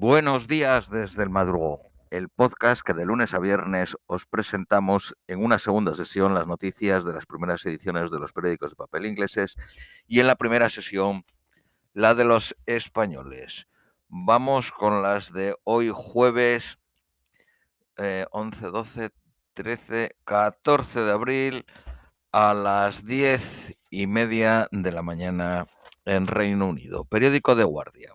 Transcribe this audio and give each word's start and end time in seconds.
Buenos 0.00 0.48
días 0.48 0.88
desde 0.88 1.24
el 1.24 1.28
madrugón, 1.28 1.80
el 2.08 2.30
podcast 2.30 2.80
que 2.80 2.94
de 2.94 3.04
lunes 3.04 3.34
a 3.34 3.38
viernes 3.38 3.98
os 4.06 4.24
presentamos 4.24 5.14
en 5.26 5.44
una 5.44 5.58
segunda 5.58 5.92
sesión 5.92 6.32
las 6.32 6.46
noticias 6.46 7.04
de 7.04 7.12
las 7.12 7.26
primeras 7.26 7.66
ediciones 7.66 8.10
de 8.10 8.18
los 8.18 8.32
periódicos 8.32 8.70
de 8.70 8.76
papel 8.76 9.04
ingleses 9.04 9.56
y 10.06 10.20
en 10.20 10.26
la 10.26 10.36
primera 10.36 10.70
sesión 10.70 11.26
la 11.92 12.14
de 12.14 12.24
los 12.24 12.56
españoles. 12.64 13.68
Vamos 14.08 14.72
con 14.72 15.02
las 15.02 15.34
de 15.34 15.54
hoy 15.64 15.90
jueves 15.92 16.78
11, 17.98 18.66
12, 18.68 19.10
13, 19.52 20.16
14 20.24 21.00
de 21.00 21.10
abril 21.10 21.66
a 22.32 22.54
las 22.54 23.04
10 23.04 23.76
y 23.90 24.06
media 24.06 24.66
de 24.72 24.92
la 24.92 25.02
mañana 25.02 25.66
en 26.06 26.26
Reino 26.26 26.68
Unido. 26.68 27.04
Periódico 27.04 27.54
de 27.54 27.64
Guardia. 27.64 28.14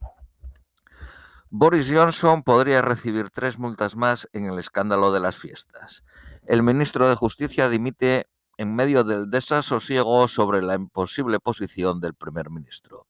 Boris 1.49 1.89
Johnson 1.91 2.43
podría 2.43 2.81
recibir 2.81 3.29
tres 3.29 3.59
multas 3.59 3.95
más 3.95 4.27
en 4.33 4.45
el 4.45 4.57
escándalo 4.57 5.11
de 5.11 5.19
las 5.19 5.35
fiestas. 5.35 6.03
El 6.45 6.63
ministro 6.63 7.07
de 7.07 7.15
Justicia 7.15 7.69
dimite 7.69 8.27
en 8.57 8.75
medio 8.75 9.03
del 9.03 9.29
desasosiego 9.29 10.27
sobre 10.27 10.61
la 10.61 10.75
imposible 10.75 11.39
posición 11.39 11.99
del 12.01 12.15
primer 12.15 12.49
ministro. 12.49 13.05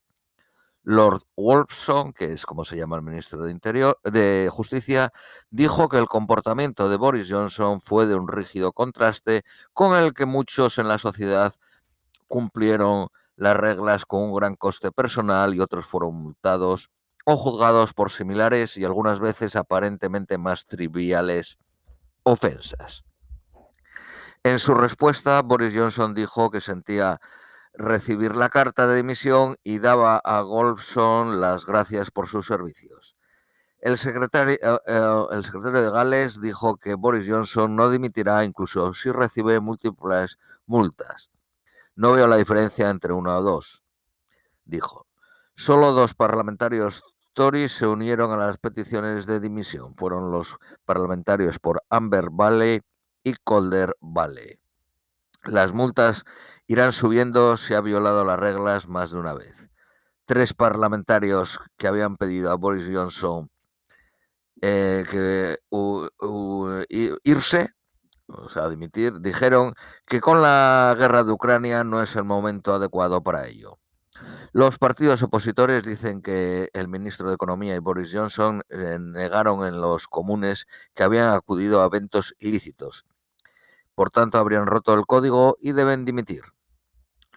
Lord 0.84 1.24
Wolfson, 1.36 2.13
que 2.13 2.34
es 2.34 2.46
como 2.46 2.63
se 2.63 2.77
llama 2.77 2.98
el 2.98 3.02
ministro 3.02 3.44
de 3.44 3.52
Interior 3.52 4.00
de 4.04 4.49
Justicia, 4.52 5.12
dijo 5.49 5.90
que 5.90 5.98
el 5.98 6.08
comportamiento 6.08 6.90
de 6.90 6.98
Boris 6.98 7.27
Johnson 7.32 7.82
fue 7.82 8.05
de 8.05 8.16
un 8.16 8.27
rígido 8.27 8.74
contraste 8.74 9.44
con 9.74 9.98
el 9.98 10.13
que 10.13 10.26
muchos 10.26 10.77
en 10.77 10.88
la 10.88 10.99
sociedad 10.99 11.55
cumplieron 12.27 13.08
las 13.36 13.58
reglas 13.58 14.05
con 14.05 14.24
un 14.24 14.36
gran 14.36 14.55
coste 14.55 14.91
personal 14.91 15.55
y 15.55 15.60
otros 15.60 15.86
fueron 15.86 16.16
multados 16.16 16.91
o 17.26 17.36
juzgados 17.36 17.94
por 17.94 18.12
similares 18.12 18.78
y 18.78 18.86
algunas 18.86 19.20
veces 19.20 19.56
aparentemente 19.56 20.38
más 20.38 20.68
triviales 20.68 21.58
ofensas. 22.24 23.04
En 24.44 24.60
su 24.60 24.76
respuesta, 24.76 25.41
Boris 25.41 25.74
Johnson 25.76 26.14
dijo 26.14 26.52
que 26.52 26.62
sentía 26.62 27.20
recibir 27.74 28.36
la 28.36 28.49
carta 28.49 28.88
de 28.88 28.98
dimisión 28.98 29.58
y 29.64 29.80
daba 29.80 30.18
a 30.24 30.41
Golfson 30.41 31.41
las 31.41 31.66
gracias 31.66 32.12
por 32.12 32.27
sus 32.27 32.46
servicios. 32.46 33.16
El 33.80 33.98
secretario, 33.98 34.55
eh, 34.62 34.80
eh, 34.88 35.26
el 35.32 35.44
secretario, 35.44 35.82
de 35.82 35.92
Gales 35.92 36.42
dijo 36.42 36.77
que 36.77 36.94
Boris 36.94 37.27
Johnson 37.27 37.76
no 37.76 37.90
dimitirá 37.90 38.44
incluso 38.44 38.94
si 38.94 39.12
recibe 39.12 39.60
múltiples 39.60 40.38
multas. 40.68 41.32
No 41.96 42.14
veo 42.14 42.27
la 42.27 42.38
diferencia 42.38 42.90
entre 42.90 43.14
una 43.14 43.38
o 43.38 43.42
dos, 43.42 43.84
dijo. 44.64 45.08
Solo 45.55 45.92
dos 45.94 46.14
parlamentarios 46.14 47.04
Se 47.38 47.86
unieron 47.86 48.32
a 48.32 48.38
las 48.38 48.58
peticiones 48.58 49.26
de 49.26 49.41
dimisión. 49.41 49.94
Fueron 49.96 50.32
los 50.32 50.58
parlamentarios 50.86 51.60
por 51.60 51.84
Amber 51.90 52.30
Valley 52.32 52.80
y 53.24 53.34
Calder 53.46 53.98
Valley. 54.00 54.58
Las 55.44 55.74
multas 55.74 56.24
irán 56.66 56.94
subiendo 56.94 57.58
si 57.58 57.74
ha 57.74 57.82
violado 57.82 58.24
las 58.24 58.40
reglas 58.40 58.88
más 58.88 59.12
de 59.12 59.20
una 59.20 59.34
vez. 59.34 59.70
Tres 60.24 60.54
parlamentarios 60.54 61.60
que 61.76 61.88
habían 61.88 62.16
pedido 62.16 62.52
a 62.52 62.55
Boris 62.55 62.90
Johnson 62.90 63.49
eh, 64.62 65.03
que 65.12 65.58
irse, 67.24 67.74
o 68.28 68.47
sea, 68.47 68.70
dimitir, 68.70 69.20
dijeron 69.20 69.74
que 70.06 70.22
con 70.22 70.42
la 70.42 70.96
guerra 70.97 71.25
de 71.25 71.34
Ucrania 71.34 71.84
no 71.84 72.02
es 72.02 72.16
el 72.16 72.24
momento 72.24 72.74
adecuado 72.74 73.22
para 73.22 73.46
ello. 73.47 73.78
Los 74.53 74.78
partidos 74.78 75.22
opositores 75.24 75.84
dicen 75.84 76.22
que 76.22 76.69
el 76.74 76.88
ministro 76.88 77.28
de 77.28 77.35
Economía 77.35 77.75
y 77.75 77.80
Boris 77.80 78.12
Johnson 78.13 78.63
eh, 78.69 78.97
negaron 79.00 79.66
en 79.66 79.81
los 79.81 80.08
comunes 80.08 80.68
que 80.94 81.03
habían 81.03 81.30
acudido 81.30 81.81
a 81.81 81.88
eventos 81.88 82.36
ilícitos. 82.40 83.06
Por 83.96 84.12
tanto, 84.12 84.38
habrían 84.38 84.68
roto 84.68 84.94
el 84.94 85.06
código 85.06 85.58
y 85.59 85.74
deben 85.74 86.06
dimitir. 86.06 86.42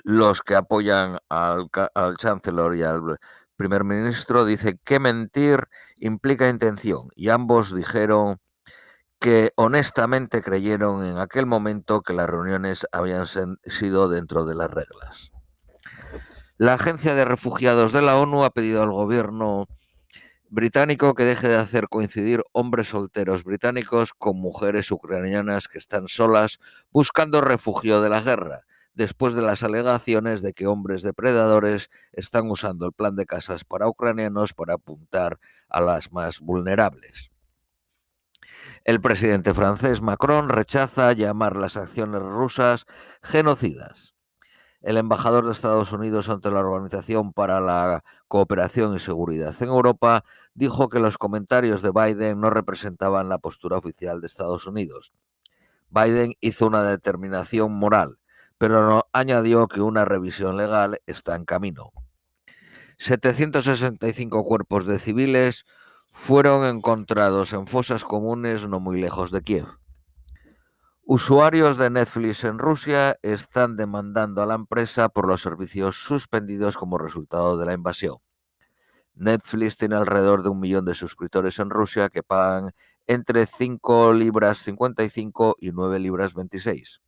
Los 0.04 0.42
que 0.42 0.54
apoyan 0.54 1.18
al, 1.28 1.68
al 1.94 2.16
chancellor 2.16 2.76
y 2.76 2.82
al 2.82 3.18
primer 3.56 3.84
ministro 3.84 4.44
dicen 4.44 4.80
que 4.84 5.00
mentir 5.00 5.68
implica 5.96 6.48
intención 6.48 7.08
y 7.16 7.28
ambos 7.28 7.74
dijeron 7.74 8.38
que 9.18 9.52
honestamente 9.56 10.42
creyeron 10.42 11.04
en 11.04 11.18
aquel 11.18 11.46
momento 11.46 12.02
que 12.02 12.12
las 12.12 12.30
reuniones 12.30 12.86
habían 12.92 13.26
sido 13.26 14.08
dentro 14.08 14.44
de 14.44 14.54
las 14.54 14.70
reglas. 14.70 15.32
La 16.60 16.74
Agencia 16.74 17.14
de 17.14 17.24
Refugiados 17.24 17.92
de 17.92 18.02
la 18.02 18.16
ONU 18.16 18.42
ha 18.42 18.50
pedido 18.50 18.82
al 18.82 18.90
gobierno 18.90 19.68
británico 20.50 21.14
que 21.14 21.22
deje 21.22 21.46
de 21.46 21.54
hacer 21.54 21.88
coincidir 21.88 22.42
hombres 22.50 22.88
solteros 22.88 23.44
británicos 23.44 24.12
con 24.12 24.40
mujeres 24.40 24.90
ucranianas 24.90 25.68
que 25.68 25.78
están 25.78 26.08
solas 26.08 26.58
buscando 26.90 27.40
refugio 27.42 28.02
de 28.02 28.08
la 28.08 28.20
guerra, 28.20 28.64
después 28.92 29.34
de 29.34 29.42
las 29.42 29.62
alegaciones 29.62 30.42
de 30.42 30.52
que 30.52 30.66
hombres 30.66 31.02
depredadores 31.02 31.90
están 32.10 32.50
usando 32.50 32.86
el 32.86 32.92
plan 32.92 33.14
de 33.14 33.26
casas 33.26 33.62
para 33.64 33.86
ucranianos 33.86 34.52
para 34.52 34.74
apuntar 34.74 35.38
a 35.68 35.80
las 35.80 36.10
más 36.10 36.40
vulnerables. 36.40 37.30
El 38.84 39.00
presidente 39.00 39.54
francés 39.54 40.02
Macron 40.02 40.48
rechaza 40.48 41.12
llamar 41.12 41.54
las 41.54 41.76
acciones 41.76 42.20
rusas 42.20 42.84
genocidas. 43.22 44.17
El 44.88 44.96
embajador 44.96 45.44
de 45.44 45.52
Estados 45.52 45.92
Unidos 45.92 46.30
ante 46.30 46.50
la 46.50 46.60
Organización 46.60 47.34
para 47.34 47.60
la 47.60 48.02
Cooperación 48.26 48.96
y 48.96 48.98
Seguridad 48.98 49.54
en 49.60 49.68
Europa 49.68 50.24
dijo 50.54 50.88
que 50.88 50.98
los 50.98 51.18
comentarios 51.18 51.82
de 51.82 51.90
Biden 51.90 52.40
no 52.40 52.48
representaban 52.48 53.28
la 53.28 53.36
postura 53.36 53.76
oficial 53.76 54.22
de 54.22 54.28
Estados 54.28 54.66
Unidos. 54.66 55.12
Biden 55.90 56.36
hizo 56.40 56.66
una 56.66 56.82
determinación 56.84 57.74
moral, 57.74 58.18
pero 58.56 59.06
añadió 59.12 59.68
que 59.68 59.82
una 59.82 60.06
revisión 60.06 60.56
legal 60.56 61.02
está 61.04 61.36
en 61.36 61.44
camino. 61.44 61.92
765 62.96 64.42
cuerpos 64.42 64.86
de 64.86 64.98
civiles 64.98 65.66
fueron 66.14 66.64
encontrados 66.64 67.52
en 67.52 67.66
fosas 67.66 68.06
comunes 68.06 68.66
no 68.66 68.80
muy 68.80 68.98
lejos 68.98 69.32
de 69.32 69.42
Kiev. 69.42 69.66
Usuarios 71.10 71.78
de 71.78 71.88
Netflix 71.88 72.44
en 72.44 72.58
Rusia 72.58 73.18
están 73.22 73.78
demandando 73.78 74.42
a 74.42 74.46
la 74.46 74.54
empresa 74.54 75.08
por 75.08 75.26
los 75.26 75.40
servicios 75.40 75.96
suspendidos 75.96 76.76
como 76.76 76.98
resultado 76.98 77.56
de 77.56 77.64
la 77.64 77.72
invasión. 77.72 78.18
Netflix 79.14 79.78
tiene 79.78 79.96
alrededor 79.96 80.42
de 80.42 80.50
un 80.50 80.60
millón 80.60 80.84
de 80.84 80.92
suscriptores 80.92 81.60
en 81.60 81.70
Rusia 81.70 82.10
que 82.10 82.22
pagan 82.22 82.72
entre 83.06 83.46
5 83.46 84.12
libras 84.12 84.58
55 84.58 85.56
y 85.58 85.72
9 85.72 85.98
libras 85.98 86.34
26. 86.34 87.00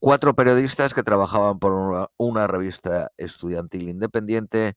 Cuatro 0.00 0.34
periodistas 0.34 0.94
que 0.94 1.02
trabajaban 1.02 1.58
por 1.58 2.08
una, 2.16 2.46
revista 2.46 3.10
estudiantil 3.18 3.90
independiente 3.90 4.74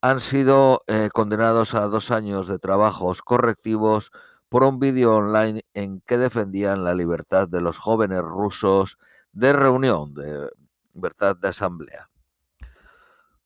han 0.00 0.18
sido 0.18 0.82
eh, 0.88 1.10
condenados 1.14 1.76
a 1.76 1.86
dos 1.86 2.10
años 2.10 2.48
de 2.48 2.58
trabajos 2.58 3.22
correctivos 3.22 4.10
por 4.48 4.64
un 4.64 4.78
vídeo 4.78 5.16
online 5.16 5.62
en 5.74 6.00
que 6.00 6.18
defendían 6.18 6.84
la 6.84 6.94
libertad 6.94 7.48
de 7.48 7.60
los 7.60 7.78
jóvenes 7.78 8.22
rusos 8.22 8.98
de 9.32 9.52
reunión, 9.52 10.14
de 10.14 10.50
libertad 10.94 11.36
de 11.36 11.48
asamblea. 11.48 12.10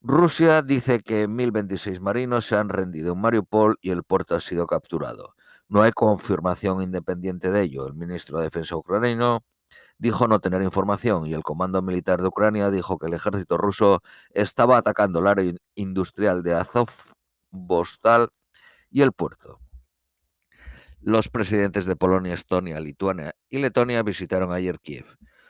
Rusia 0.01 0.63
dice 0.63 1.01
que 1.01 1.29
1.026 1.29 2.01
marinos 2.01 2.47
se 2.47 2.57
han 2.57 2.69
rendido 2.69 3.13
en 3.13 3.21
Mariupol 3.21 3.79
y 3.81 3.91
el 3.91 4.03
puerto 4.03 4.35
ha 4.35 4.41
sido 4.41 4.67
capturado. 4.67 5.35
No 5.69 5.83
hay 5.83 5.93
confirmación 5.93 6.83
independiente 6.83 7.51
de 7.51 7.63
ello. 7.63 7.87
El 7.87 7.95
ministro 7.95 8.39
de 8.39 8.45
Defensa 8.45 8.77
ucraniano 8.77 9.45
dijo 9.99 10.27
no 10.27 10.41
tener 10.41 10.61
información 10.63 11.27
y 11.27 11.35
el 11.35 11.45
Comando 11.45 11.81
Militar 11.83 12.21
de 12.21 12.29
Ucrania 12.29 12.71
dijo 12.71 12.99
que 12.99 13.07
el 13.07 13.15
ejército 13.15 13.57
ruso 13.57 14.03
estaba 14.31 14.77
atacando 14.77 15.21
el 15.21 15.29
área 15.29 15.55
industrial 15.77 16.43
de 16.43 16.55
Azov, 16.55 16.91
Bostal 17.51 18.31
y 18.91 19.03
el 19.03 19.13
puerto. 19.13 19.62
Los 21.05 21.29
presidentes 21.29 21.85
de 21.85 21.97
Polonia, 21.97 22.33
Estonia, 22.33 22.79
Lituania 22.79 23.35
y 23.51 23.59
Letonia 23.59 24.05
visitaron 24.05 24.53
ayer 24.53 24.79
Kiev. 24.79 25.05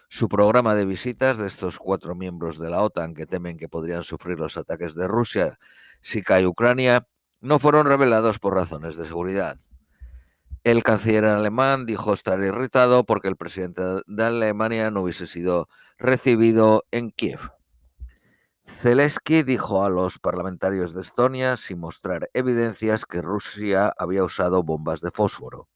Su 0.09 0.27
programa 0.27 0.75
de 0.75 0.87
visitas 0.87 1.37
de 1.37 1.47
estos 1.47 1.79
cuatro 1.79 2.15
miembros 2.15 2.59
de 2.59 2.71
la 2.71 2.81
OTAN 2.81 3.13
que 3.13 3.27
temen 3.27 3.59
que 3.59 3.69
podrían 3.69 4.03
sufrir 4.03 4.39
los 4.39 4.57
ataques 4.57 4.95
de 4.95 5.07
Rusia 5.09 5.59
si 6.01 6.23
cae 6.23 6.47
Ucrania 6.47 7.07
no 7.43 7.59
fueron 7.59 7.87
revelados 7.87 8.39
por 8.39 8.55
razones 8.55 8.97
de 8.97 9.07
seguridad. 9.07 9.59
El 10.65 10.83
canciller 10.83 11.27
alemán 11.27 11.85
dijo 11.85 12.15
estar 12.15 12.41
irritado 12.41 13.05
porque 13.05 13.29
el 13.29 13.37
presidente 13.37 13.83
de 14.07 14.25
Alemania 14.25 14.91
no 14.91 15.03
hubiese 15.03 15.27
sido 15.27 15.69
recibido 15.99 16.87
en 16.93 17.11
Kiev. 17.11 17.51
Zelensky 18.65 19.43
dijo 19.43 19.85
a 19.85 19.91
los 19.91 20.19
parlamentarios 20.19 20.95
de 20.95 21.01
Estonia, 21.01 21.57
sin 21.57 21.81
mostrar 21.81 22.31
evidencias, 22.33 23.05
que 23.05 23.23
Rusia 23.23 23.93
había 23.99 24.25
usado 24.25 24.63
bombas 24.63 25.01
de 25.01 25.11
fósforo. 25.11 25.69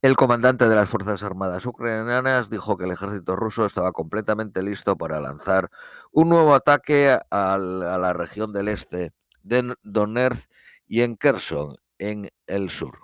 El 0.00 0.16
comandante 0.16 0.68
de 0.68 0.74
las 0.74 0.88
Fuerzas 0.88 1.22
Armadas 1.22 1.64
ucranianas 1.64 2.50
dijo 2.50 2.76
que 2.76 2.84
el 2.84 2.92
ejército 2.92 3.36
ruso 3.36 3.64
estaba 3.64 3.92
completamente 3.92 4.62
listo 4.62 4.96
para 4.96 5.20
lanzar 5.20 5.70
un 6.12 6.28
nuevo 6.28 6.54
ataque 6.54 7.18
a 7.30 7.58
la 7.58 8.12
región 8.12 8.52
del 8.52 8.68
este 8.68 9.12
de 9.42 9.74
Donetsk 9.82 10.50
y 10.86 11.00
en 11.02 11.16
Kherson, 11.16 11.76
en 11.98 12.30
el 12.46 12.68
sur. 12.68 12.98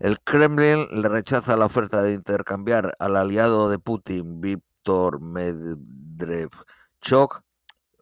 El 0.00 0.20
Kremlin 0.20 0.86
le 0.90 1.08
rechaza 1.08 1.56
la 1.56 1.66
oferta 1.66 2.02
de 2.02 2.12
intercambiar 2.12 2.96
al 2.98 3.16
aliado 3.16 3.68
de 3.68 3.78
Putin, 3.78 4.40
Víctor 4.40 5.20
Medvedchuk, 6.98 7.42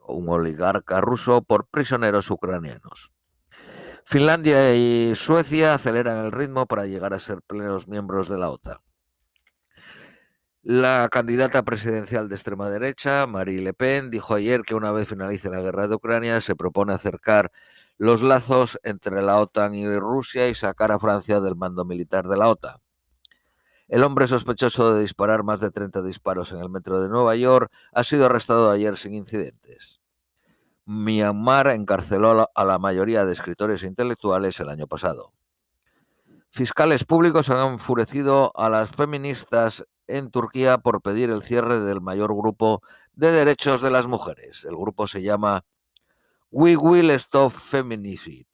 un 0.09 0.29
oligarca 0.29 1.01
ruso, 1.01 1.43
por 1.43 1.67
prisioneros 1.67 2.31
ucranianos. 2.31 3.13
Finlandia 4.05 4.75
y 4.75 5.15
Suecia 5.15 5.75
aceleran 5.75 6.25
el 6.25 6.33
ritmo 6.33 6.67
para 6.67 6.87
llegar 6.87 7.13
a 7.13 7.19
ser 7.19 7.43
plenos 7.43 7.89
miembros 7.89 8.29
de 8.29 8.39
la 8.39 8.51
OTAN. 8.51 8.79
La 10.63 11.09
candidata 11.11 11.63
presidencial 11.63 12.29
de 12.29 12.37
extrema 12.37 12.71
derecha, 12.71 13.27
Marie 13.27 13.61
Le 13.61 13.75
Pen, 13.75 14.11
dijo 14.11 14.35
ayer 14.35 14.63
que 14.63 14.75
una 14.75 14.93
vez 14.93 15.09
finalice 15.09 15.51
la 15.51 15.61
guerra 15.61 15.89
de 15.89 15.97
Ucrania 15.97 16.41
se 16.41 16.57
propone 16.57 16.93
acercar 16.93 17.53
los 17.99 18.23
lazos 18.23 18.79
entre 18.83 19.23
la 19.23 19.39
OTAN 19.39 19.75
y 19.75 19.87
Rusia 19.99 20.49
y 20.49 20.55
sacar 20.55 20.93
a 20.93 20.99
Francia 20.99 21.41
del 21.41 21.57
mando 21.57 21.85
militar 21.85 22.27
de 22.27 22.37
la 22.37 22.49
OTAN. 22.49 22.86
El 23.89 24.03
hombre 24.03 24.27
sospechoso 24.27 24.95
de 24.95 25.01
disparar 25.01 25.45
más 25.45 25.61
de 25.61 25.71
30 25.71 26.03
disparos 26.03 26.51
en 26.53 26.59
el 26.59 26.69
metro 26.69 27.01
de 27.01 27.09
Nueva 27.09 27.37
York 27.37 27.71
ha 27.93 28.03
sido 28.03 28.27
arrestado 28.27 28.71
ayer 28.71 28.97
sin 28.97 29.15
incidentes. 29.15 30.01
Myanmar 30.87 31.69
encarceló 31.69 32.51
a 32.53 32.65
la 32.65 32.79
mayoría 32.79 33.25
de 33.25 33.33
escritores 33.33 33.85
intelectuales 33.85 34.59
el 34.59 34.71
año 34.71 34.89
pasado. 34.89 35.33
Fiscales 36.51 37.05
públicos 37.05 37.51
han 37.51 37.75
enfurecido 37.75 38.51
a 38.57 38.69
las 38.69 38.91
feministas 38.91 39.85
en 40.09 40.31
Turquía 40.31 40.79
por 40.79 41.03
pedir 41.03 41.31
el 41.31 41.43
cierre 41.43 41.79
del 41.81 42.01
mayor 42.01 42.35
grupo 42.35 42.83
de 43.15 43.31
derechos 43.31 43.83
de 43.83 43.91
las 43.91 44.07
mujeres. 44.07 44.65
El 44.65 44.77
grupo 44.77 45.07
se 45.07 45.23
llama 45.23 45.65
We 46.51 46.77
Will 46.77 47.11
Stop 47.11 47.53
Feminicide. 47.53 48.47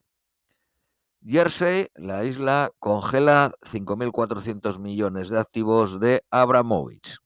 Jersey, 1.24 1.86
la 1.94 2.24
isla, 2.24 2.72
congela 2.80 3.52
5.400 3.62 4.80
millones 4.80 5.28
de 5.28 5.38
activos 5.38 6.00
de 6.00 6.24
Abramovich. 6.32 7.18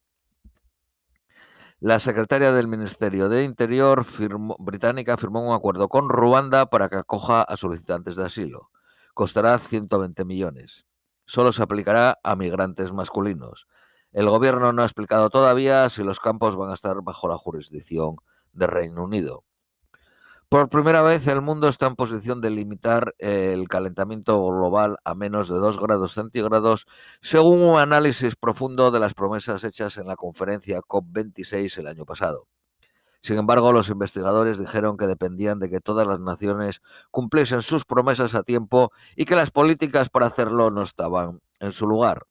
La 1.81 1.99
secretaria 1.99 2.53
del 2.53 2.69
Ministerio 2.69 3.31
de 3.31 3.45
Interior 3.45 4.05
británica 4.59 5.17
firmó 5.17 5.49
un 5.49 5.55
acuerdo 5.55 5.89
con 5.89 6.11
Ruanda 6.11 6.67
para 6.67 6.91
que 6.91 6.97
acoja 6.97 7.41
a 7.41 7.57
solicitantes 7.57 8.17
de 8.17 8.27
asilo. 8.27 8.71
Costará 9.15 9.57
120 9.57 10.27
millones. 10.27 10.85
Solo 11.25 11.51
se 11.53 11.63
aplicará 11.63 12.19
a 12.23 12.37
migrantes 12.37 12.93
masculinos. 12.93 13.67
El 14.13 14.29
gobierno 14.29 14.75
no 14.75 14.83
ha 14.83 14.87
explicado 14.87 15.31
todavía 15.31 15.89
si 15.89 16.05
los 16.05 16.21
campos 16.21 16.55
van 16.55 16.71
a 16.71 16.75
estar 16.75 17.01
bajo 17.01 17.29
la 17.29 17.39
jurisdicción 17.39 18.17
de 18.53 18.67
Reino 18.67 19.05
Unido. 19.05 19.45
Por 20.49 20.69
primera 20.69 21.03
vez 21.03 21.27
el 21.27 21.43
mundo 21.43 21.67
está 21.67 21.89
en 21.89 21.97
posición 21.97 22.41
de 22.41 22.51
limitar 22.51 23.17
el 23.19 23.67
calentamiento 23.67 24.47
global 24.47 24.97
a 25.05 25.17
menos 25.17 25.49
de 25.49 25.57
2 25.57 25.81
grados 25.81 26.13
centígrados, 26.13 26.87
según 27.21 27.63
un 27.63 27.81
análisis 27.81 28.37
profundo 28.37 28.93
de 28.93 29.01
las 29.01 29.13
promesas 29.13 29.65
hechas 29.65 29.99
en 29.99 30.07
la 30.07 30.15
conferencia 30.15 30.79
COP26 30.83 31.79
el 31.79 31.89
año 31.89 32.05
pasado. 32.05 32.47
Sin 33.21 33.39
embargo, 33.39 33.73
los 33.73 33.89
investigadores 33.89 34.61
dijeron 34.61 34.97
que 34.97 35.09
dependían 35.09 35.59
de 35.59 35.69
que 35.69 35.81
todas 35.81 36.07
las 36.07 36.21
naciones 36.21 36.81
cumpliesen 37.11 37.61
sus 37.61 37.85
promesas 37.85 38.37
a 38.37 38.45
tiempo 38.45 38.93
y 39.17 39.25
que 39.25 39.35
las 39.35 39.51
políticas 39.51 40.11
para 40.11 40.29
hacerlo 40.29 40.71
no 40.71 40.83
estaban 40.83 41.41
en 41.59 41.73
su 41.73 41.89
lugar. 41.89 42.25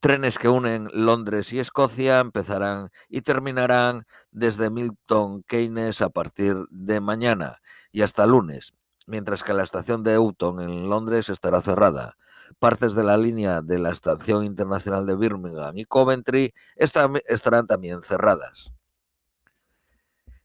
Trenes 0.00 0.38
que 0.38 0.48
unen 0.48 0.88
Londres 0.92 1.52
y 1.52 1.58
Escocia 1.58 2.20
empezarán 2.20 2.90
y 3.08 3.22
terminarán 3.22 4.06
desde 4.30 4.70
Milton 4.70 5.42
Keynes 5.42 6.02
a 6.02 6.10
partir 6.10 6.56
de 6.70 7.00
mañana 7.00 7.58
y 7.92 8.02
hasta 8.02 8.26
lunes, 8.26 8.74
mientras 9.06 9.42
que 9.42 9.54
la 9.54 9.62
estación 9.62 10.02
de 10.02 10.14
Euston 10.14 10.60
en 10.60 10.88
Londres 10.88 11.28
estará 11.30 11.62
cerrada. 11.62 12.16
Partes 12.58 12.94
de 12.94 13.04
la 13.04 13.16
línea 13.16 13.62
de 13.62 13.78
la 13.78 13.90
Estación 13.90 14.44
Internacional 14.44 15.06
de 15.06 15.16
Birmingham 15.16 15.76
y 15.76 15.84
Coventry 15.84 16.54
estarán 16.76 17.66
también 17.66 18.02
cerradas. 18.02 18.72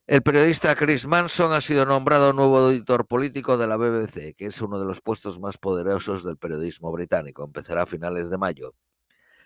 El 0.08 0.24
periodista 0.24 0.76
Chris 0.76 1.06
Manson 1.06 1.54
ha 1.54 1.62
sido 1.62 1.86
nombrado 1.86 2.34
nuevo 2.34 2.70
editor 2.70 3.06
político 3.06 3.58
de 3.58 3.68
la 3.68 3.78
BBC, 3.78 4.36
que 4.36 4.48
es 4.48 4.62
uno 4.62 4.80
de 4.80 4.86
los 4.86 5.00
puestos 5.00 5.40
más 5.40 5.58
poderosos 5.58 6.24
del 6.24 6.38
periodismo 6.38 6.92
británico. 6.92 7.44
Empezará 7.44 7.84
a 7.84 7.86
finales 7.86 8.30
de 8.30 8.38
mayo. 8.38 8.74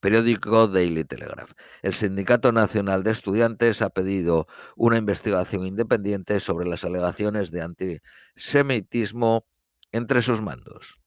Periódico 0.00 0.68
Daily 0.68 1.04
Telegraph. 1.04 1.52
El 1.82 1.92
Sindicato 1.92 2.52
Nacional 2.52 3.02
de 3.02 3.10
Estudiantes 3.10 3.82
ha 3.82 3.90
pedido 3.90 4.46
una 4.76 4.98
investigación 4.98 5.66
independiente 5.66 6.38
sobre 6.38 6.68
las 6.68 6.84
alegaciones 6.84 7.50
de 7.50 7.62
antisemitismo 7.62 9.46
entre 9.90 10.22
sus 10.22 10.42
mandos. 10.42 11.00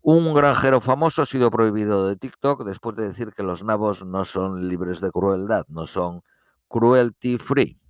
Un 0.00 0.32
granjero 0.34 0.80
famoso 0.80 1.22
ha 1.22 1.26
sido 1.26 1.50
prohibido 1.50 2.06
de 2.06 2.16
TikTok 2.16 2.64
después 2.64 2.94
de 2.96 3.04
decir 3.04 3.32
que 3.32 3.42
los 3.42 3.64
nabos 3.64 4.04
no 4.04 4.24
son 4.24 4.68
libres 4.68 5.00
de 5.00 5.10
crueldad, 5.10 5.64
no 5.68 5.86
son 5.86 6.22
cruelty 6.68 7.38
free. 7.38 7.81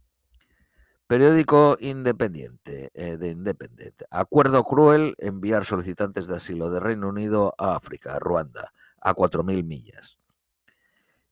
Periódico 1.13 1.77
independiente 1.79 2.91
eh, 2.95 3.19
de 3.19 3.29
Independent. 3.29 4.01
Acuerdo 4.11 4.65
cruel 4.65 5.15
enviar 5.19 5.67
solicitantes 5.67 6.27
de 6.27 6.37
asilo 6.37 6.71
de 6.71 6.81
Reino 6.81 7.11
Unido 7.11 7.55
a 7.59 7.77
África, 7.77 8.19
Ruanda, 8.19 8.73
a 8.99 9.15
4.000 9.15 9.63
millas. 9.63 10.19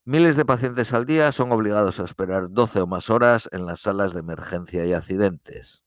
Miles 0.05 0.37
de 0.37 0.45
pacientes 0.45 0.93
al 0.93 1.07
día 1.07 1.33
son 1.33 1.51
obligados 1.51 1.99
a 1.99 2.05
esperar 2.05 2.51
12 2.51 2.83
o 2.83 2.87
más 2.87 3.09
horas 3.09 3.49
en 3.53 3.65
las 3.65 3.81
salas 3.81 4.13
de 4.13 4.21
emergencia 4.21 4.85
y 4.85 4.93
accidentes. 4.93 5.83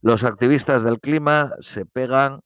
Los 0.00 0.22
activistas 0.22 0.84
del 0.84 1.00
clima 1.00 1.52
se 1.58 1.84
pegan 1.84 2.42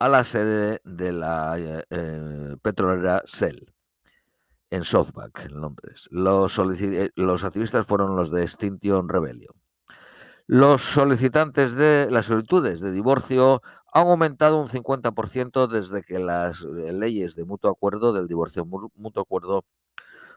a 0.00 0.08
la 0.08 0.24
sede 0.24 0.80
de 0.82 1.12
la 1.12 1.56
eh, 1.60 1.84
eh, 1.90 2.56
petrolera 2.60 3.22
Shell 3.24 3.72
en 4.70 4.84
Southbank, 4.84 5.40
en 5.40 5.60
Londres. 5.60 6.08
Los, 6.10 6.58
eh, 6.58 7.10
los, 7.16 7.44
activistas 7.44 7.86
fueron 7.86 8.16
los 8.16 8.30
de 8.30 8.44
Extinction 8.44 9.08
Rebellion. 9.08 9.54
Los 10.46 10.82
solicitantes 10.82 11.74
de 11.74 12.08
las 12.10 12.26
solicitudes 12.26 12.80
de 12.80 12.90
divorcio 12.92 13.62
han 13.92 14.06
aumentado 14.06 14.60
un 14.60 14.68
50% 14.68 15.66
desde 15.66 16.02
que 16.02 16.18
las 16.18 16.62
leyes 16.62 17.34
de 17.34 17.44
mutuo 17.44 17.70
acuerdo, 17.70 18.12
del 18.12 18.28
divorcio 18.28 18.64
mutuo 18.64 19.22
acuerdo, 19.22 19.64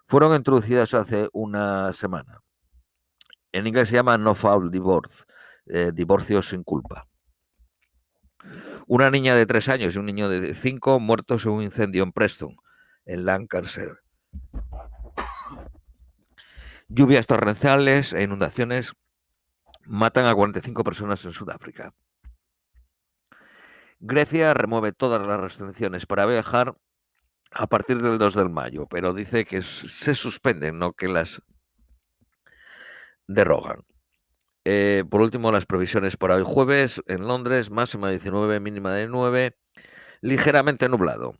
fueron 0.05 0.35
introducidas 0.35 0.93
hace 0.93 1.29
una 1.33 1.91
semana. 1.93 2.41
En 3.51 3.67
inglés 3.67 3.89
se 3.89 3.95
llama 3.95 4.17
no 4.17 4.35
fault 4.35 4.71
divorce, 4.71 5.25
divorcio 5.93 6.41
sin 6.41 6.63
culpa. 6.63 7.07
Una 8.87 9.09
niña 9.09 9.35
de 9.35 9.45
tres 9.45 9.69
años 9.69 9.95
y 9.95 9.99
un 9.99 10.05
niño 10.05 10.27
de 10.27 10.53
cinco 10.53 10.99
muertos 10.99 11.45
en 11.45 11.53
un 11.53 11.63
incendio 11.63 12.03
en 12.03 12.11
Preston, 12.11 12.55
en 13.05 13.25
Lancaster. 13.25 14.02
Lluvias 16.95 17.25
torrenciales 17.25 18.13
e 18.13 18.21
inundaciones 18.21 18.93
matan 19.85 20.27
a 20.27 20.35
45 20.35 20.83
personas 20.83 21.25
en 21.25 21.31
Sudáfrica. 21.31 21.91
Grecia 24.00 24.53
remueve 24.53 24.91
todas 24.91 25.19
las 25.25 25.39
restricciones 25.39 26.05
para 26.05 26.27
viajar 26.27 26.77
a 27.50 27.65
partir 27.65 28.00
del 28.00 28.19
2 28.19 28.35
de 28.35 28.47
mayo, 28.47 28.85
pero 28.85 29.15
dice 29.15 29.43
que 29.43 29.63
se 29.63 30.13
suspenden, 30.13 30.77
no 30.77 30.93
que 30.93 31.07
las 31.07 31.41
derrogan. 33.25 33.81
Eh, 34.63 35.03
por 35.09 35.21
último, 35.21 35.51
las 35.51 35.65
previsiones 35.65 36.15
para 36.15 36.35
hoy 36.35 36.43
jueves 36.45 37.01
en 37.07 37.27
Londres, 37.27 37.71
máxima 37.71 38.09
de 38.09 38.19
19, 38.19 38.59
mínima 38.59 38.93
de 38.93 39.07
9, 39.07 39.57
ligeramente 40.21 40.88
nublado. 40.89 41.39